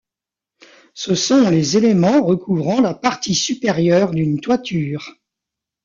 Ce 0.95 1.13
sont 1.13 1.51
les 1.51 1.77
éléments 1.77 2.25
recouvrant 2.25 2.81
la 2.81 2.95
partie 2.95 3.35
supérieure 3.35 4.09
d'une 4.15 4.39
toiture. 4.41 5.13